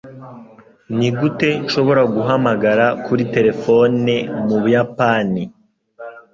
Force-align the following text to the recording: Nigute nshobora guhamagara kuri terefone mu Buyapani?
Nigute 0.97 1.49
nshobora 1.63 2.01
guhamagara 2.15 2.85
kuri 3.05 3.23
terefone 3.33 4.13
mu 4.47 4.57
Buyapani? 4.63 5.43